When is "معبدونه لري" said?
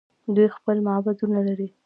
0.87-1.67